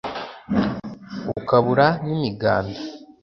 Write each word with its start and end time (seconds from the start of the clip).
ukabura 1.39 1.87
n’imiganda 2.05 2.79